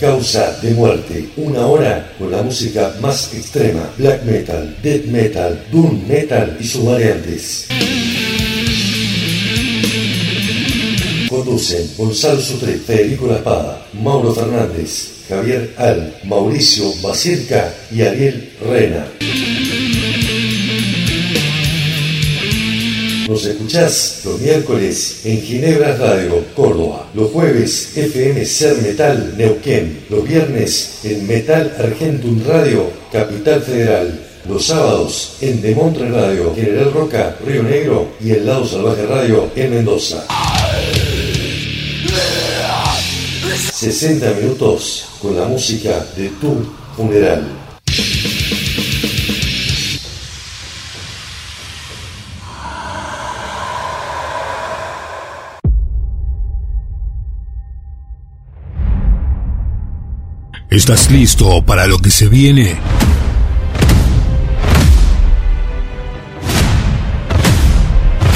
[0.00, 6.04] Causa de Muerte, una hora con la música más extrema, black metal, death metal, doom
[6.08, 7.68] metal y sus variantes.
[11.30, 19.06] Conducen Gonzalo Sutre, Federico La Espada, Mauro Fernández, Javier Al, Mauricio Basirca y Ariel Rena.
[23.28, 27.08] Nos escuchás los miércoles en Ginebra Radio, Córdoba.
[27.12, 30.04] Los jueves FM Ser Metal, Neuquén.
[30.08, 34.20] Los viernes en Metal Argentum Radio, Capital Federal.
[34.48, 39.70] Los sábados en Demontre Radio, General Roca, Río Negro y El Lado Salvaje Radio en
[39.70, 40.24] Mendoza.
[43.72, 46.64] 60 minutos con la música de tu
[46.96, 47.65] funeral.
[60.76, 62.76] ¿Estás listo para lo que se viene?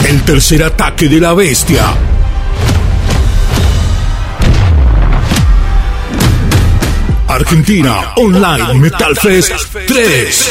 [0.08, 1.84] El tercer ataque de la bestia.
[7.28, 9.52] Argentina Online Metal Fest
[9.86, 10.50] 3.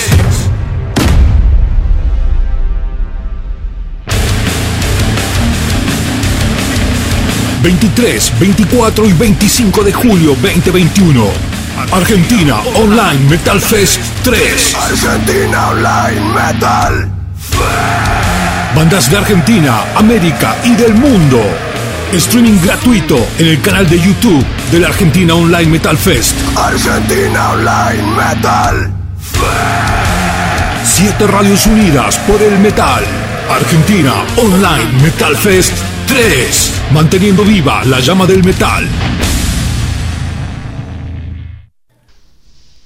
[7.64, 11.59] 23, 24 y 25 de julio 2021.
[11.92, 14.76] Argentina Online Metal Fest 3.
[14.76, 17.10] Argentina Online Metal.
[18.76, 21.42] Bandas de Argentina, América y del mundo.
[22.14, 26.36] Streaming gratuito en el canal de YouTube de la Argentina Online Metal Fest.
[26.56, 28.92] Argentina Online Metal.
[30.84, 33.04] Siete radios unidas por el metal.
[33.50, 35.74] Argentina Online Metal Fest
[36.08, 36.74] 3.
[36.92, 38.88] Manteniendo viva la llama del metal.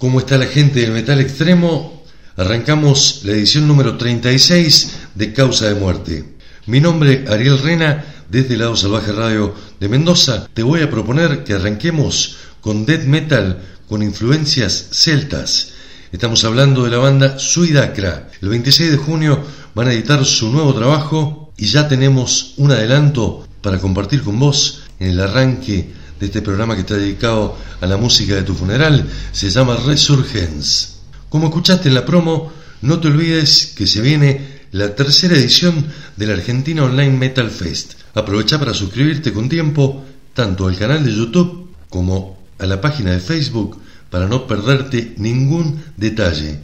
[0.04, 2.04] ¿Cómo está la gente del metal extremo?
[2.36, 6.36] Arrancamos la edición número 36 de Causa de Muerte.
[6.66, 11.54] Mi nombre, Ariel Rena, desde Lado Salvaje Radio de Mendoza, te voy a proponer que
[11.54, 15.72] arranquemos con death metal con influencias celtas.
[16.12, 18.30] Estamos hablando de la banda Suidacra.
[18.42, 19.42] El 26 de junio
[19.74, 24.84] van a editar su nuevo trabajo y ya tenemos un adelanto para compartir con vos
[25.00, 29.08] en el arranque de este programa que está dedicado a la música de tu funeral.
[29.32, 30.94] Se llama Resurgence.
[31.30, 32.52] Como escuchaste en la promo,
[32.82, 35.86] no te olvides que se viene la tercera edición
[36.16, 37.94] del Argentina Online Metal Fest.
[38.14, 40.04] Aprovecha para suscribirte con tiempo
[40.34, 43.80] tanto al canal de YouTube como a la página de Facebook
[44.10, 46.60] para no perderte ningún detalle.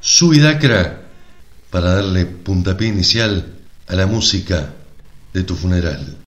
[0.00, 1.02] Subidacra
[1.70, 3.54] para darle puntapié inicial
[3.86, 4.74] a la música
[5.32, 6.23] de tu funeral.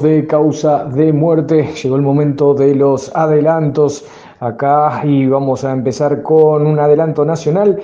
[0.00, 4.06] De Causa de Muerte, llegó el momento de los adelantos
[4.40, 7.78] acá y vamos a empezar con un adelanto nacional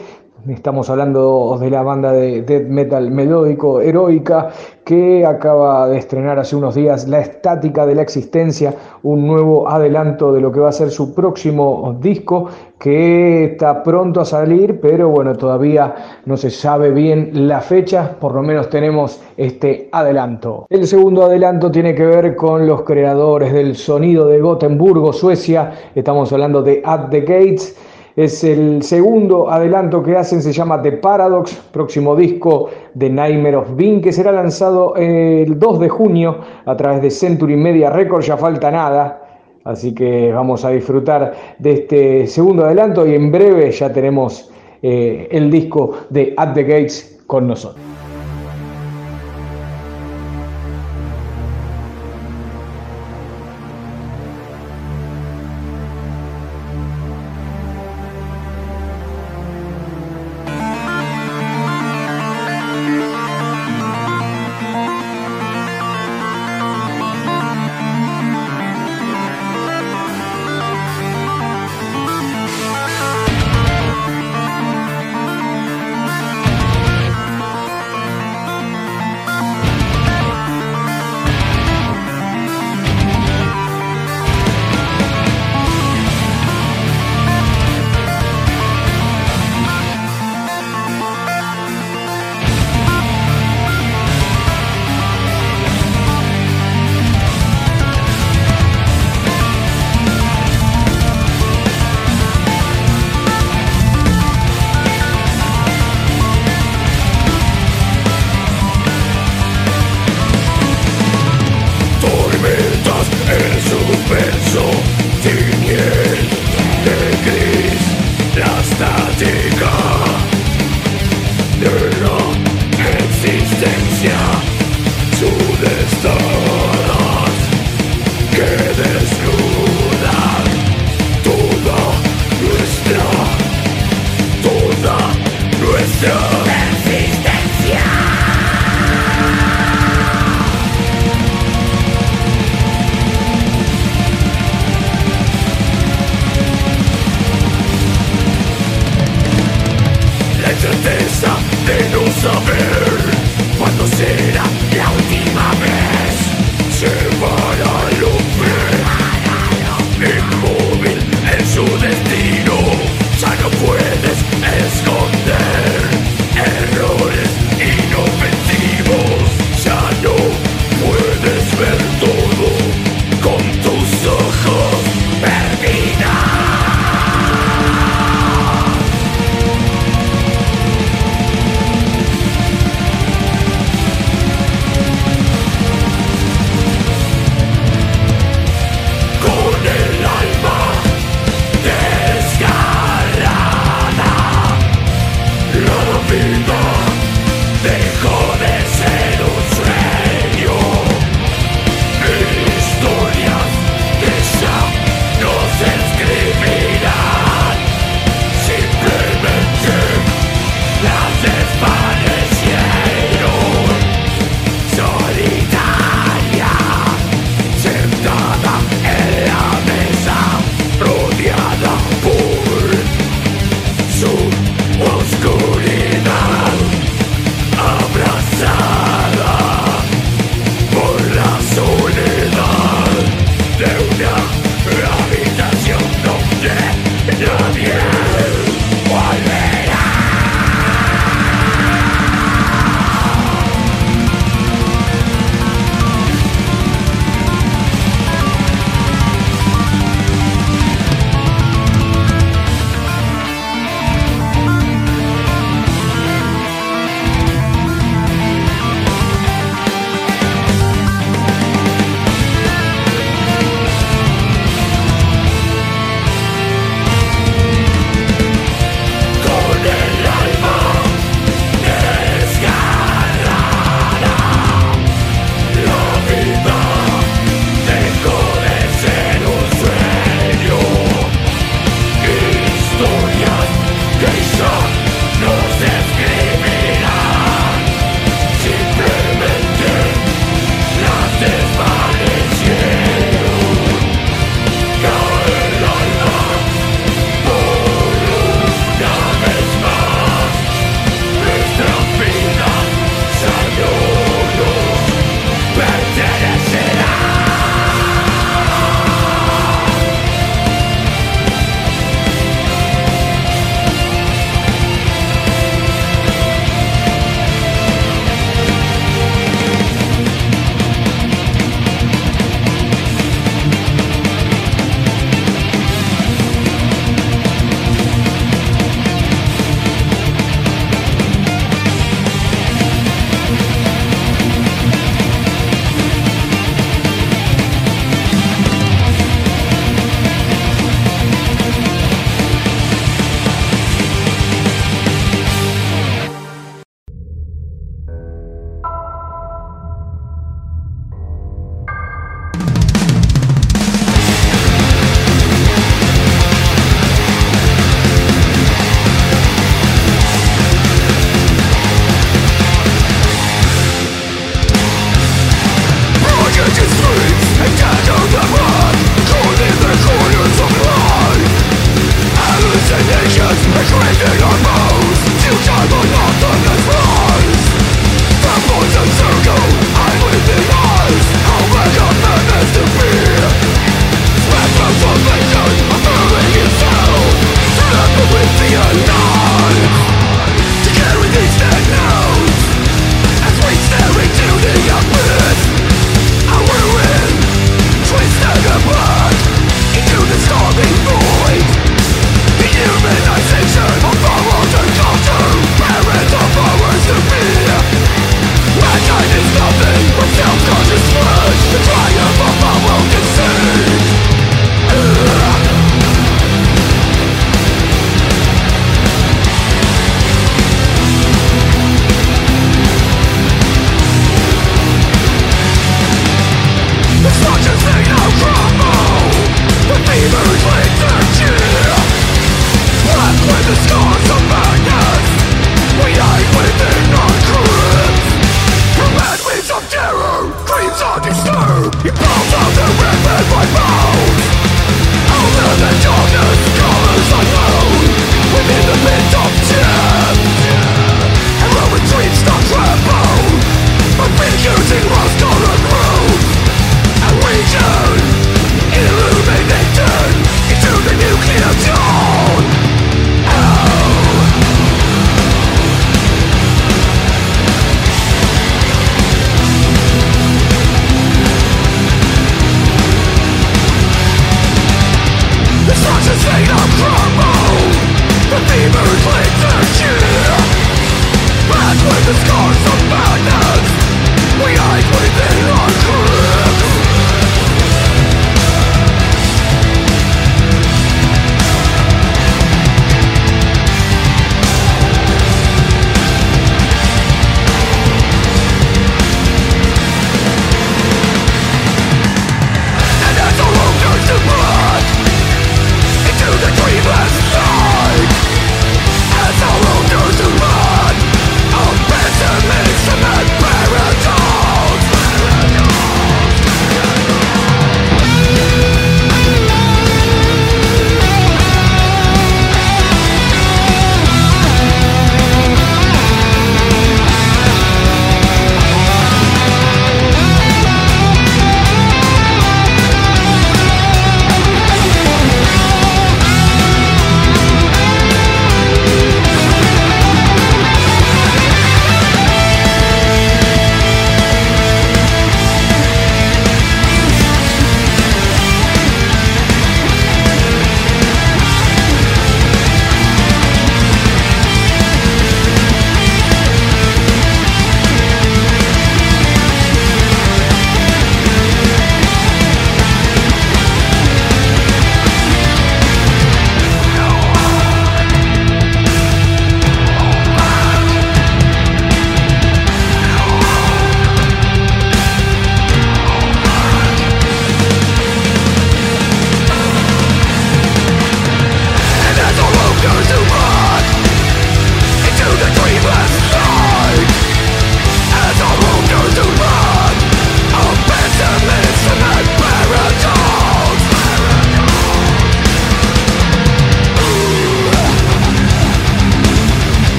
[0.49, 4.49] Estamos hablando de la banda de death metal melódico Heroica
[4.83, 10.33] que acaba de estrenar hace unos días La Estática de la Existencia, un nuevo adelanto
[10.33, 12.47] de lo que va a ser su próximo disco
[12.79, 18.35] que está pronto a salir, pero bueno, todavía no se sabe bien la fecha, por
[18.35, 20.65] lo menos tenemos este adelanto.
[20.71, 26.33] El segundo adelanto tiene que ver con los creadores del sonido de Gotemburgo, Suecia, estamos
[26.33, 27.76] hablando de At the Gates
[28.18, 33.76] es el segundo adelanto que hacen, se llama The Paradox, próximo disco de Nightmare of
[33.76, 38.37] Bean, que será lanzado el 2 de junio a través de Century Media Records, ya
[38.37, 39.22] falta nada.
[39.62, 44.50] Así que vamos a disfrutar de este segundo adelanto y en breve ya tenemos
[44.82, 47.98] eh, el disco de At the Gates con nosotros.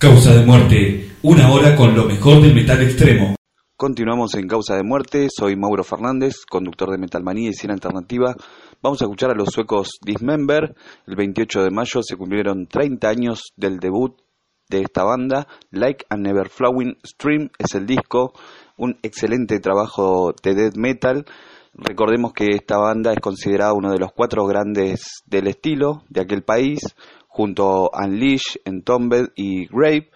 [0.00, 3.34] Causa de muerte, una hora con lo mejor del metal extremo.
[3.76, 8.32] Continuamos en Causa de Muerte, soy Mauro Fernández, conductor de Metalmanía y Cine Alternativa.
[8.80, 10.76] Vamos a escuchar a los suecos Dismember.
[11.04, 14.16] El 28 de mayo se cumplieron 30 años del debut
[14.68, 15.48] de esta banda.
[15.72, 18.34] Like a Never Flowing Stream es el disco,
[18.76, 21.24] un excelente trabajo de death metal.
[21.74, 26.42] Recordemos que esta banda es considerada uno de los cuatro grandes del estilo de aquel
[26.42, 26.78] país
[27.38, 30.10] junto a Unleash, Entombed y Grave.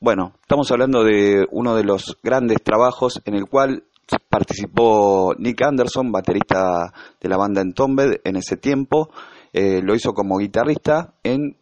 [0.00, 3.84] Bueno, estamos hablando de uno de los grandes trabajos en el cual
[4.30, 9.10] participó Nick Anderson, baterista de la banda Entombed en ese tiempo.
[9.52, 11.58] Eh, lo hizo como guitarrista en,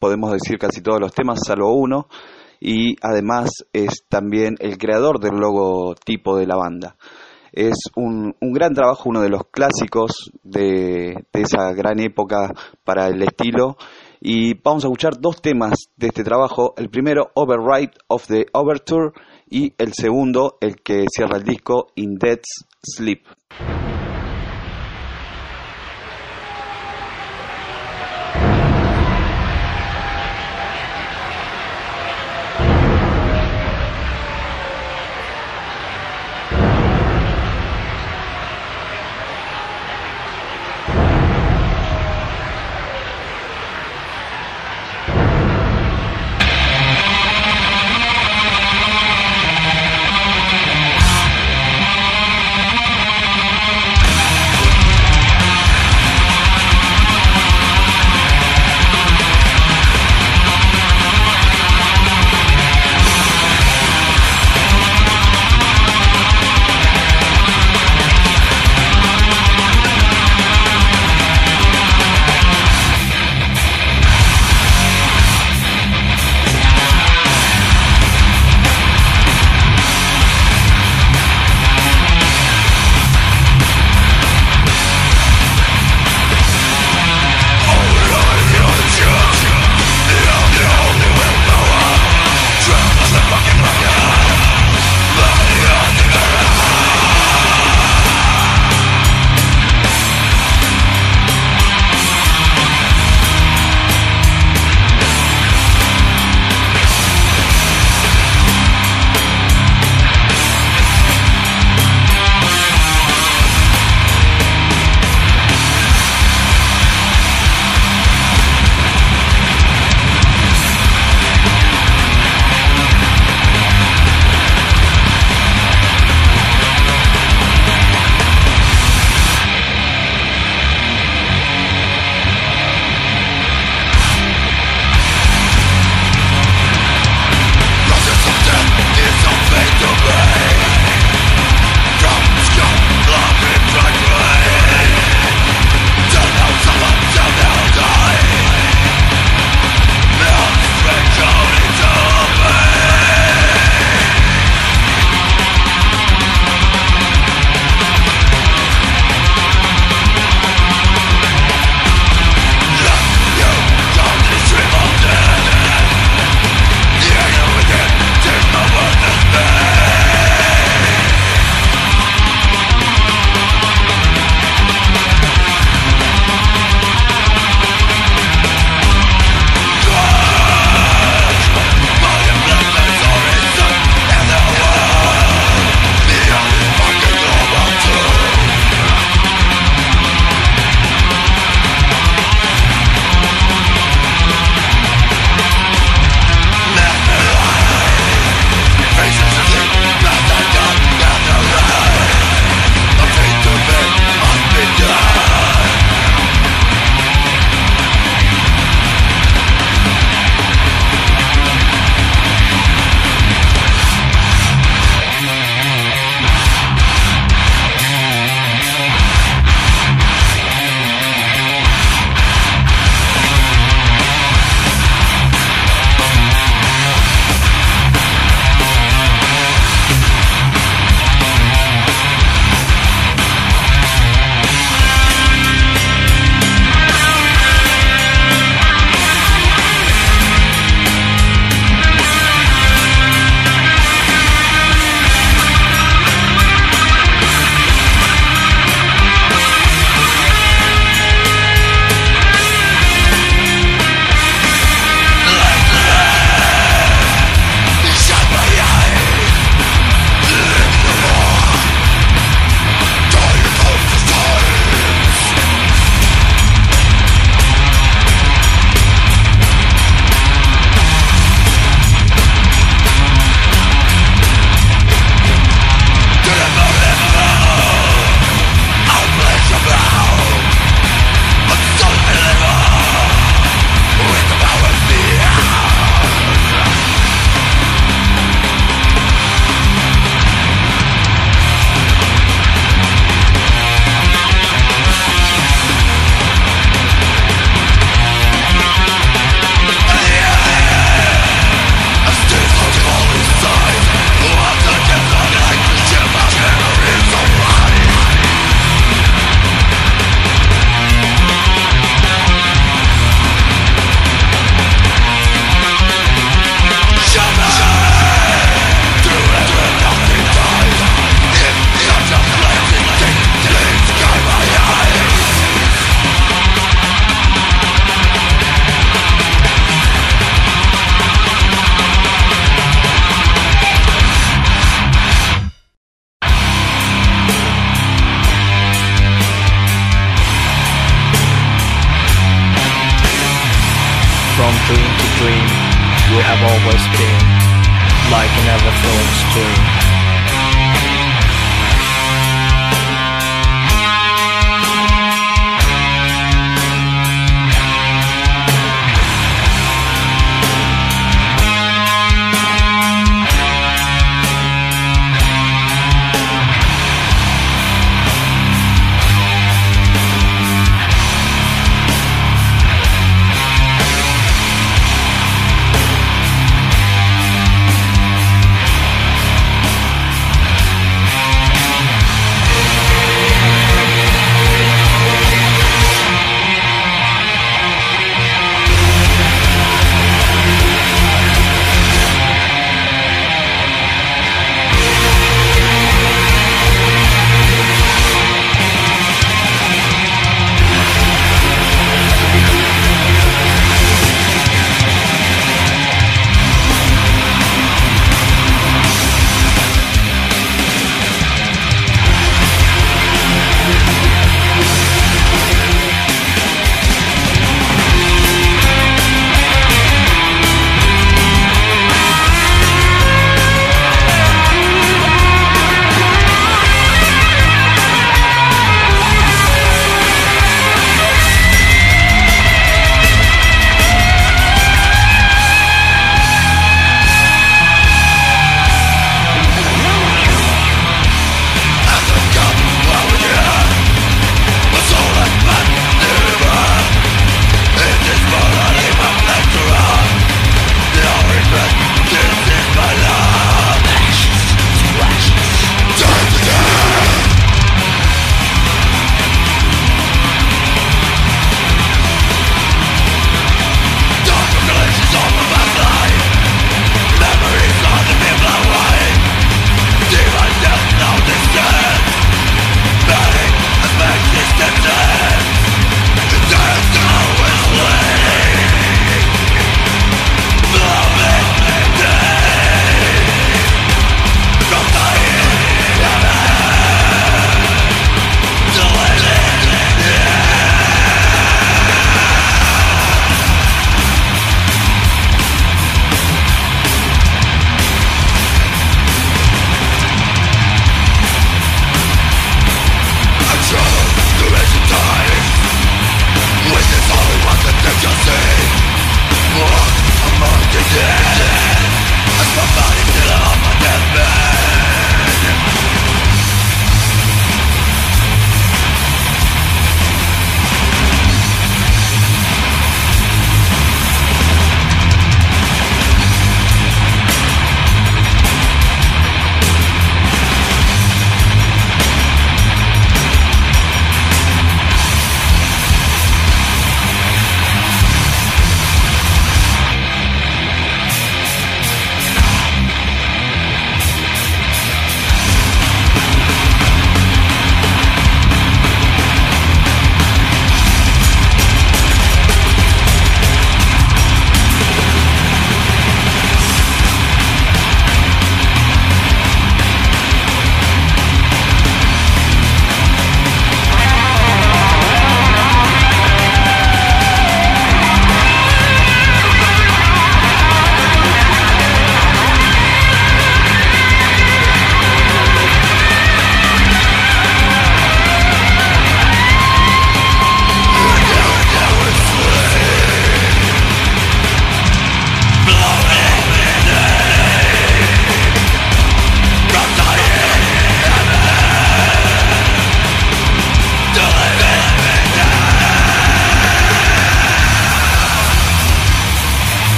[0.00, 2.08] podemos decir, casi todos los temas, salvo uno.
[2.58, 6.96] Y además es también el creador del logotipo de la banda.
[7.52, 12.52] Es un, un gran trabajo, uno de los clásicos de, de esa gran época
[12.82, 13.76] para el estilo
[14.20, 16.74] y vamos a escuchar dos temas de este trabajo.
[16.76, 19.12] El primero, Override of the Overture,
[19.48, 23.22] y el segundo, el que cierra el disco, In Death's Sleep.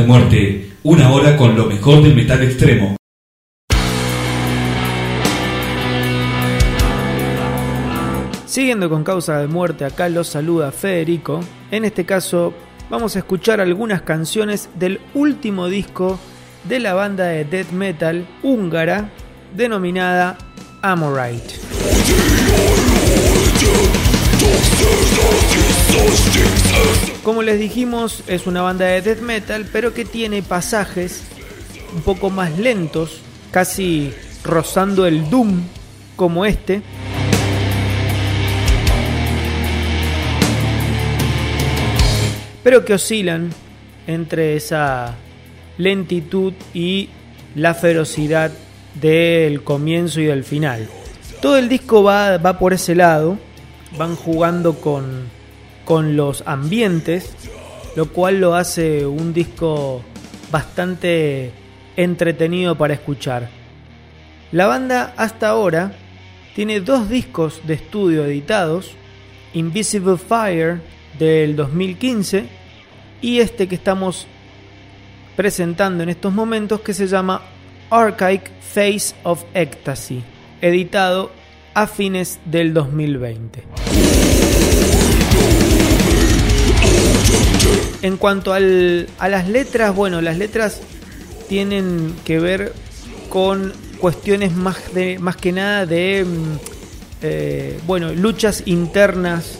[0.00, 2.96] De muerte, una hora con lo mejor del metal extremo.
[8.46, 11.40] Siguiendo con causa de muerte, acá los saluda Federico.
[11.70, 12.52] En este caso
[12.88, 16.18] vamos a escuchar algunas canciones del último disco
[16.64, 19.10] de la banda de death metal húngara
[19.54, 20.36] denominada
[20.82, 21.60] Amorite.
[27.22, 31.22] Como les dijimos, es una banda de death metal, pero que tiene pasajes
[31.94, 34.10] un poco más lentos, casi
[34.42, 35.60] rozando el doom
[36.16, 36.80] como este.
[42.62, 43.50] Pero que oscilan
[44.06, 45.14] entre esa
[45.76, 47.10] lentitud y
[47.54, 48.50] la ferocidad
[48.94, 50.88] del comienzo y del final.
[51.42, 53.38] Todo el disco va, va por ese lado,
[53.98, 55.28] van jugando con,
[55.90, 57.34] con los ambientes,
[57.96, 60.04] lo cual lo hace un disco
[60.52, 61.50] bastante
[61.96, 63.48] entretenido para escuchar.
[64.52, 65.90] La banda hasta ahora
[66.54, 68.92] tiene dos discos de estudio editados,
[69.52, 70.80] Invisible Fire
[71.18, 72.44] del 2015
[73.20, 74.28] y este que estamos
[75.34, 77.42] presentando en estos momentos que se llama
[77.90, 80.22] Archaic Face of Ecstasy,
[80.60, 81.32] editado
[81.74, 84.29] a fines del 2020.
[88.02, 90.80] En cuanto a las letras, bueno, las letras
[91.48, 92.72] tienen que ver
[93.28, 94.78] con cuestiones más,
[95.40, 96.58] que nada de, mm,
[97.22, 99.58] eh, bueno, luchas internas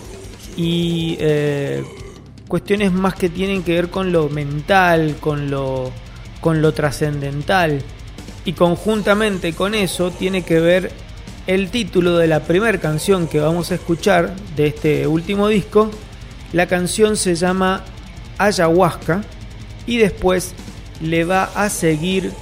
[0.56, 1.84] y eh,
[2.48, 5.92] cuestiones más que tienen que ver con lo mental, con lo,
[6.40, 7.82] con lo trascendental.
[8.44, 10.90] Y conjuntamente con eso tiene que ver
[11.46, 15.90] el título de la primera canción que vamos a escuchar de este último disco.
[16.52, 17.84] La canción se llama
[18.38, 19.22] Ayahuasca
[19.86, 20.54] y después
[21.00, 22.32] le va a seguir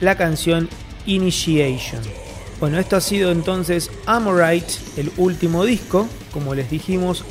[0.00, 0.68] la canción
[1.06, 2.02] Initiation.
[2.60, 7.24] Bueno, esto ha sido entonces Amorite, el último disco, como les dijimos,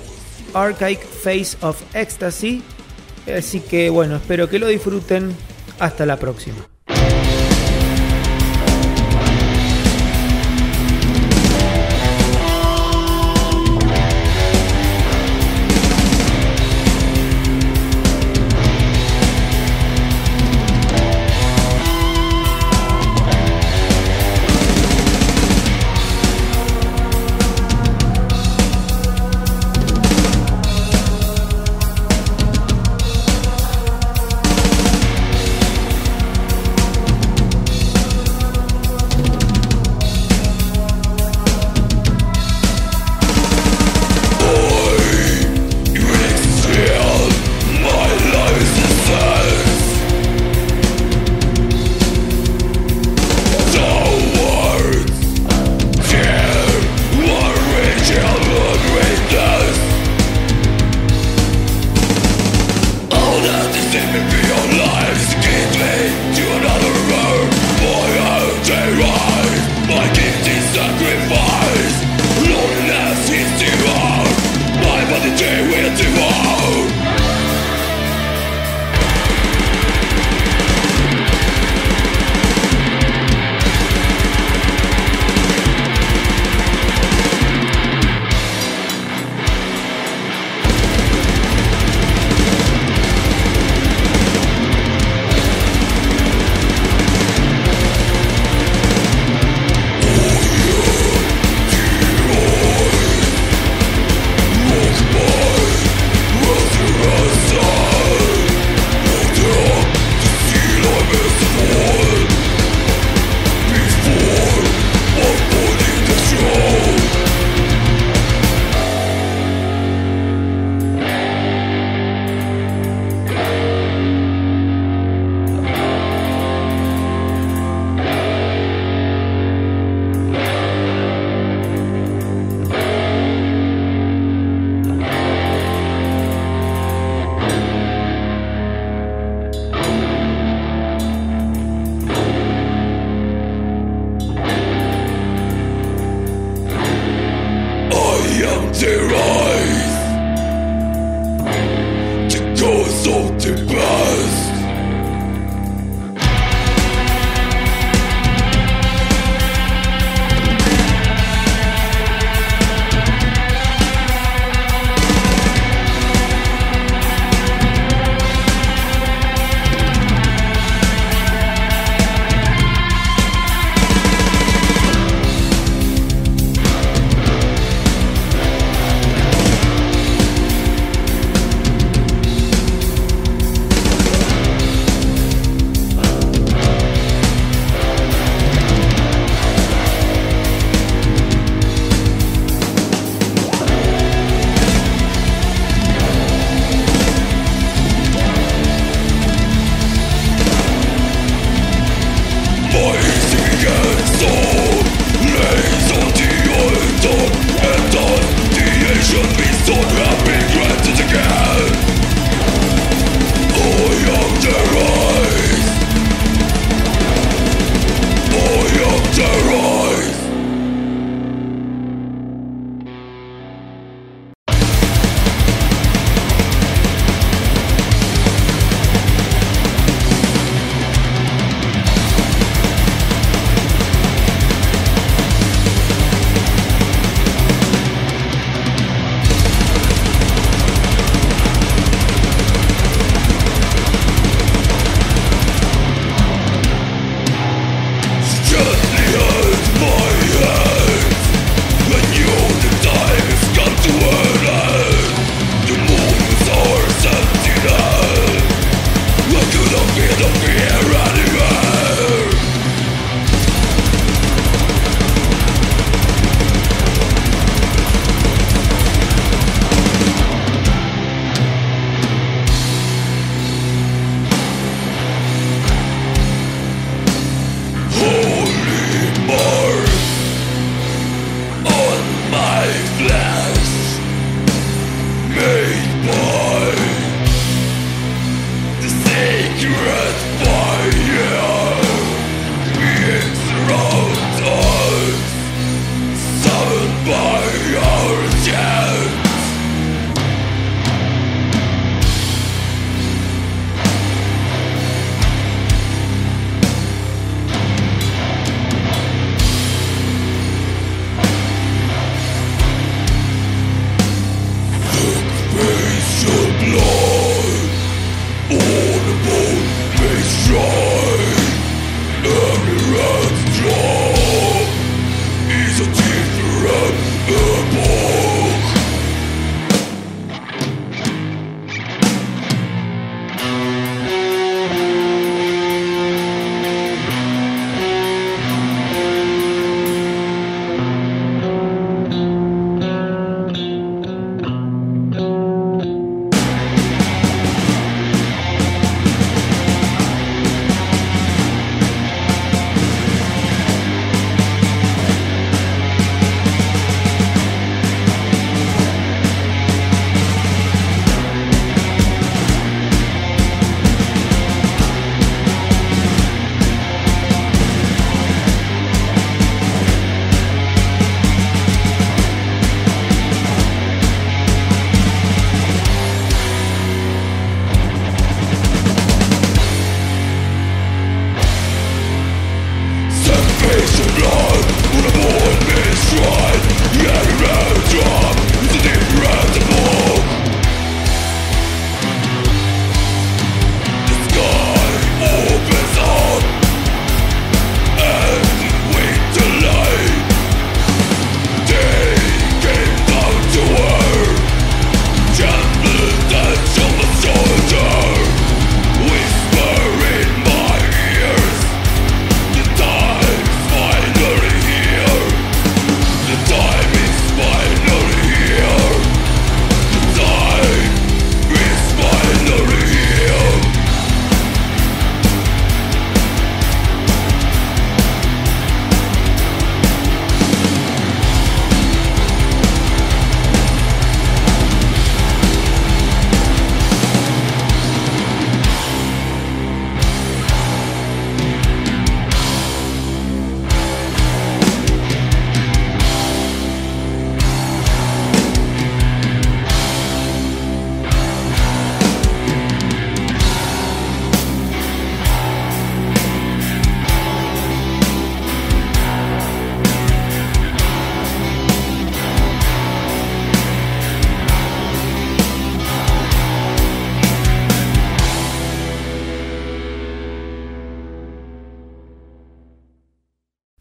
[0.53, 2.63] Archaic Face of Ecstasy.
[3.35, 5.35] Así que bueno, espero que lo disfruten.
[5.79, 6.74] Hasta la próxima.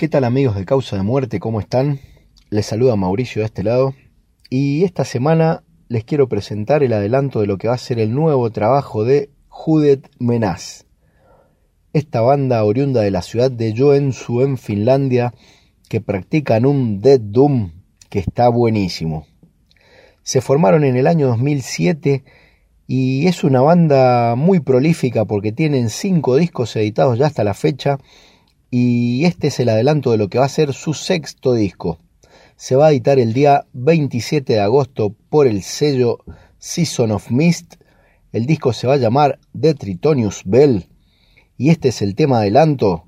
[0.05, 1.41] ¿Qué tal amigos de Causa de Muerte?
[1.41, 1.99] ¿Cómo están?
[2.51, 3.95] Les saluda Mauricio de este lado
[4.51, 8.15] y esta semana les quiero presentar el adelanto de lo que va a ser el
[8.15, 10.85] nuevo trabajo de Judet Menas.
[11.95, 15.33] Esta banda oriunda de la ciudad de Joensuu en Finlandia
[15.89, 17.71] que practican un Dead Doom
[18.11, 19.27] que está buenísimo.
[20.23, 22.25] Se formaron en el año 2007
[22.87, 27.99] y es una banda muy prolífica porque tienen cinco discos editados ya hasta la fecha
[28.77, 32.01] y este es el adelanto de lo que va a ser su sexto disco.
[32.57, 36.19] Se va a editar el día 27 de agosto por el sello
[36.59, 37.77] Season of Mist.
[38.33, 40.89] El disco se va a llamar The Tritonius Bell
[41.57, 43.07] y este es el tema adelanto.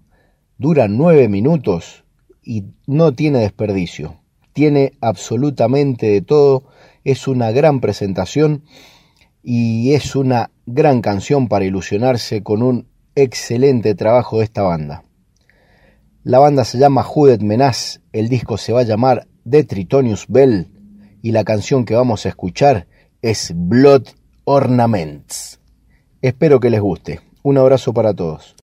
[0.57, 2.05] Dura nueve minutos
[2.45, 4.21] y no tiene desperdicio.
[4.53, 6.63] Tiene absolutamente de todo.
[7.03, 8.63] Es una gran presentación
[9.43, 12.87] y es una gran canción para ilusionarse con un
[13.17, 15.03] excelente trabajo de esta banda.
[16.27, 20.73] La banda se llama Judet Menas, el disco se va a llamar The Tritonius Bell
[21.23, 22.89] y la canción que vamos a escuchar
[23.23, 24.09] es Blood
[24.43, 25.61] Ornaments.
[26.23, 27.21] Espero que les guste.
[27.45, 28.56] Un abrazo para todos.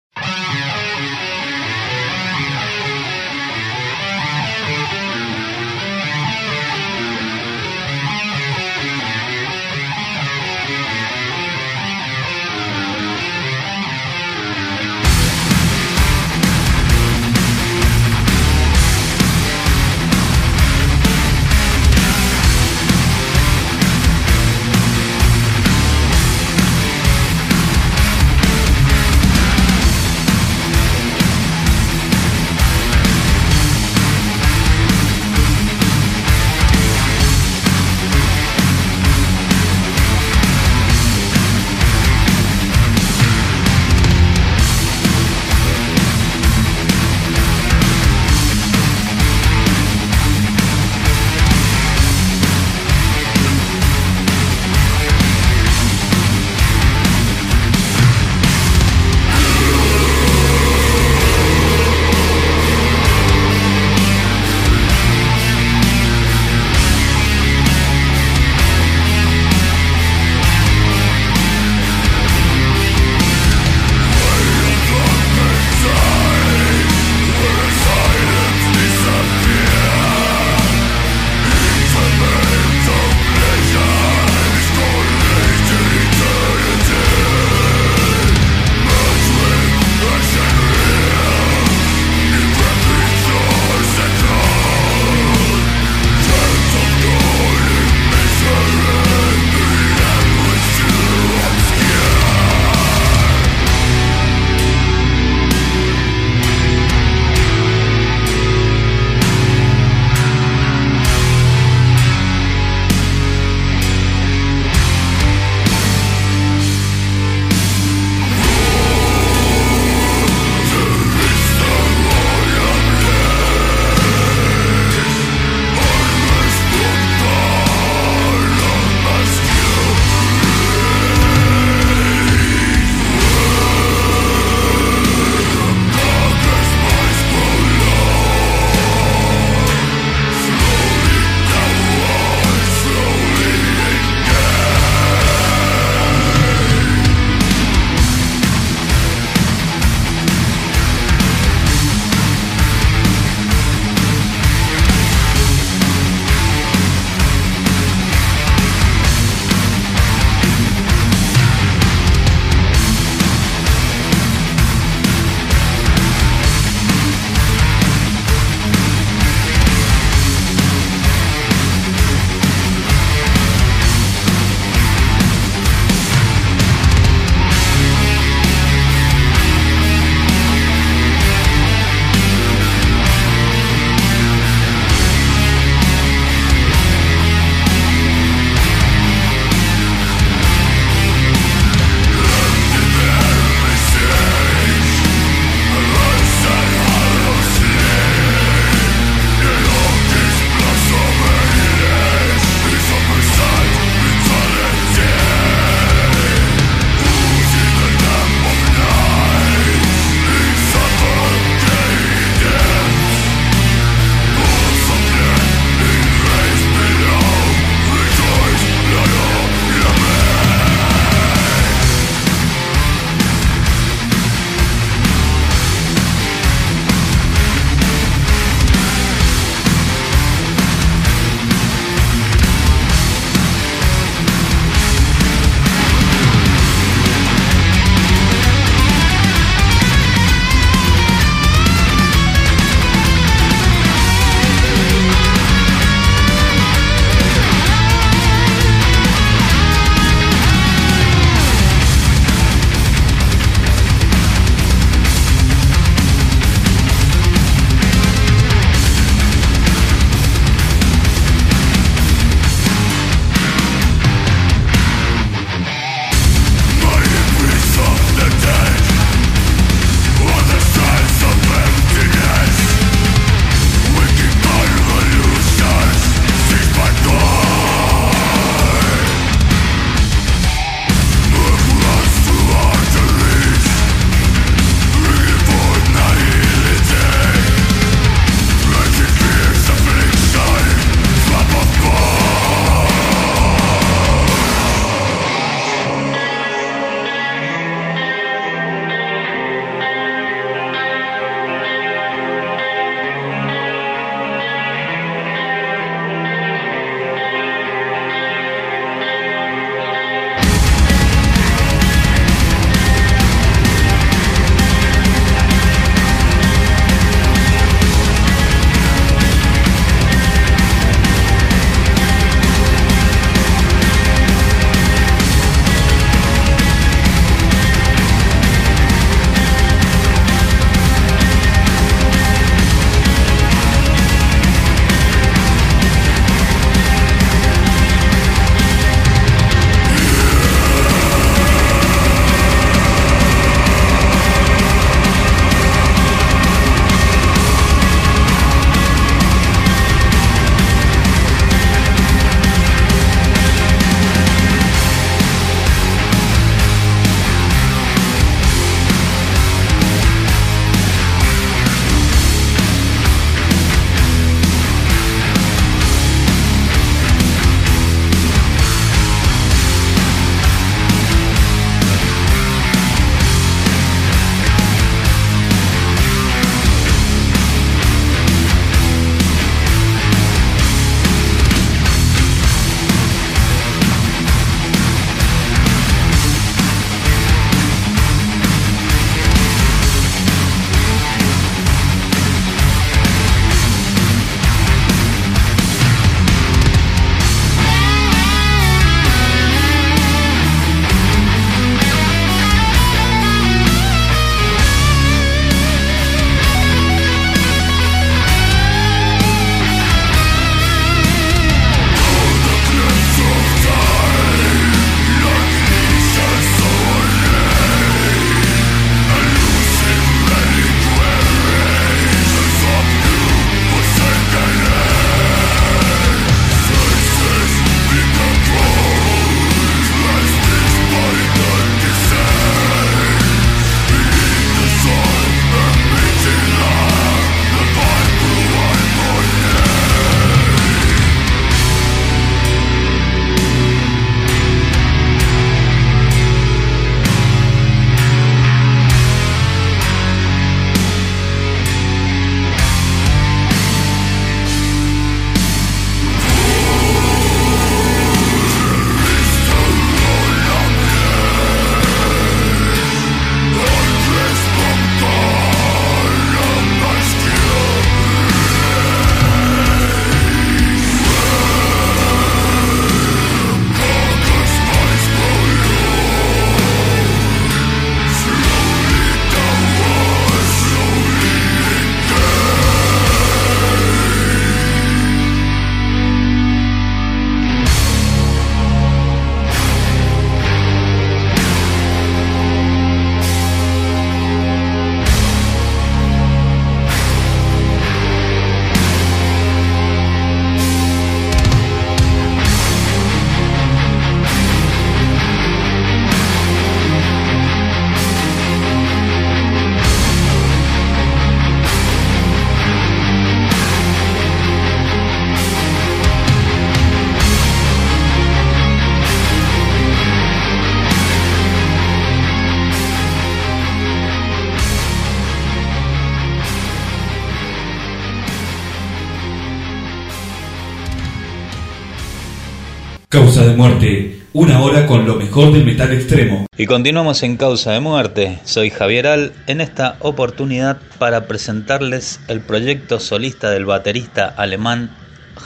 [533.12, 536.46] Causa de muerte, una hora con lo mejor del metal extremo.
[536.56, 538.38] Y continuamos en Causa de Muerte.
[538.44, 544.96] Soy Javier Al, en esta oportunidad para presentarles el proyecto solista del baterista alemán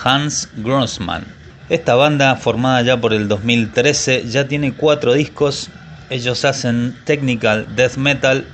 [0.04, 1.24] Hans Grossmann.
[1.68, 5.68] Esta banda, formada ya por el 2013, ya tiene cuatro discos.
[6.08, 8.46] Ellos hacen technical death metal.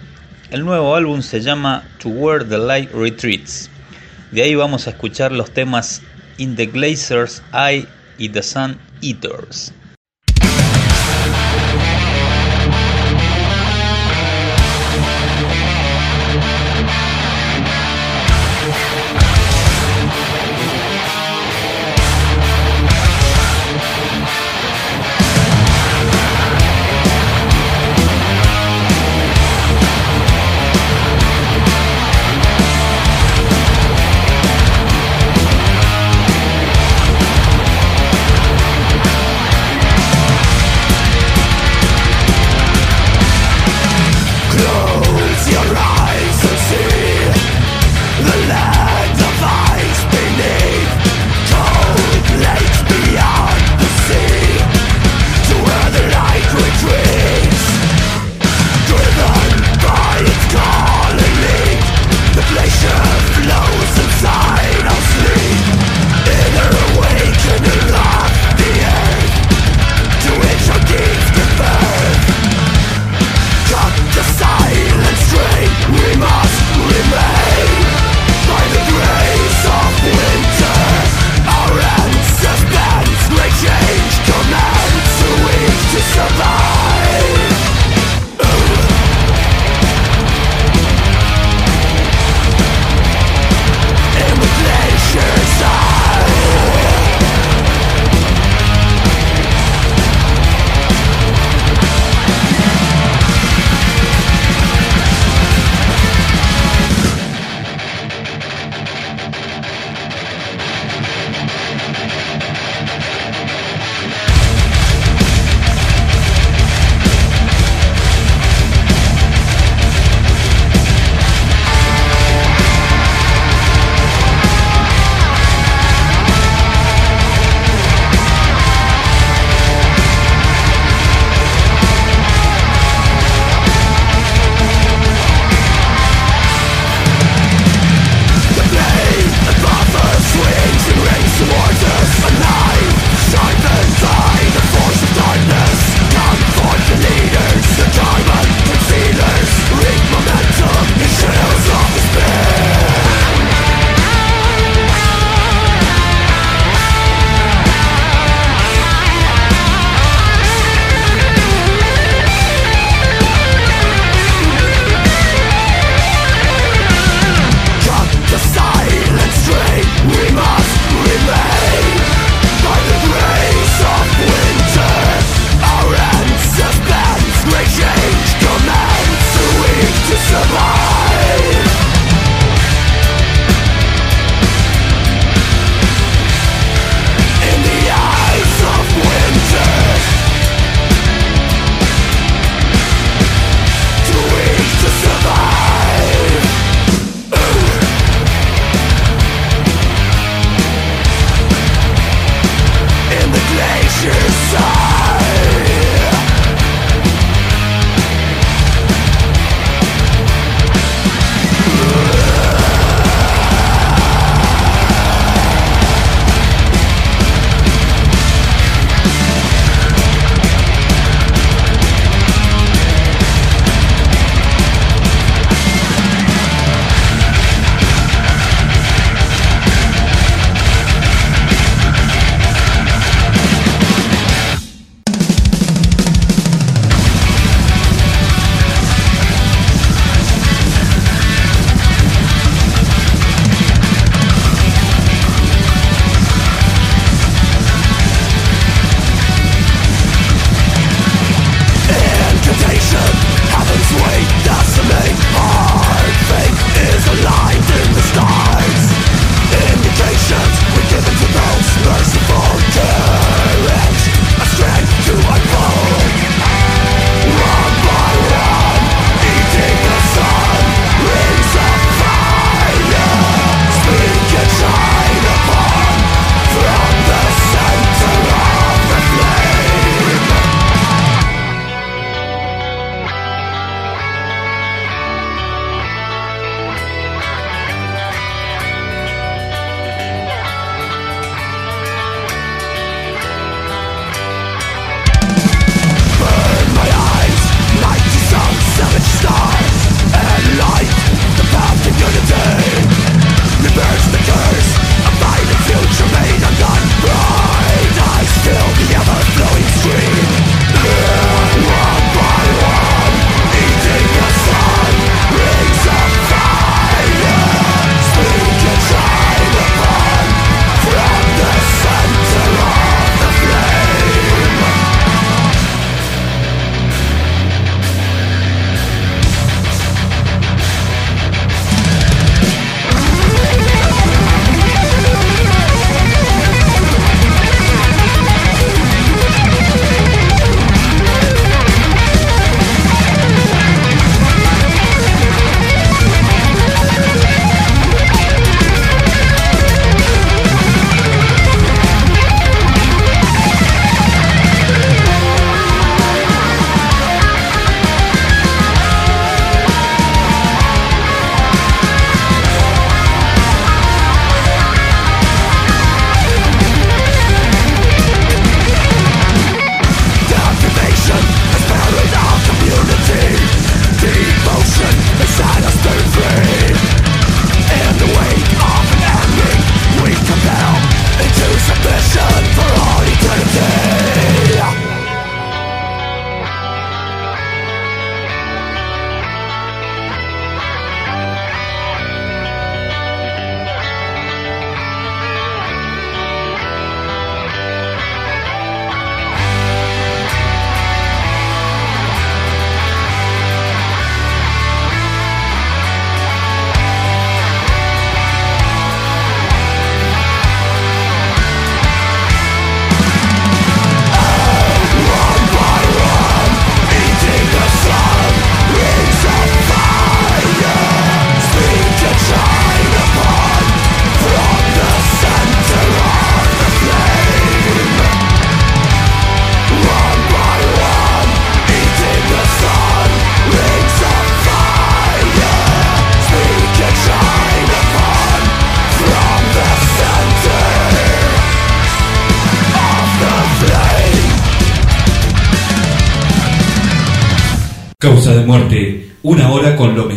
[0.49, 3.69] El nuevo álbum se llama To Where the Light Retreats.
[4.31, 6.01] De ahí vamos a escuchar los temas
[6.39, 7.87] In the Glazer's Eye
[8.17, 9.73] y The Sun Eaters.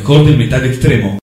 [0.05, 1.17] Causa de muerte, una